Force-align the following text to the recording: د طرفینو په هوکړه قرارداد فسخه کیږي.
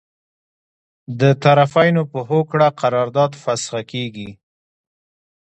د 1.19 1.21
طرفینو 1.43 2.03
په 2.11 2.19
هوکړه 2.29 2.67
قرارداد 2.81 3.31
فسخه 3.43 3.81
کیږي. 3.91 4.29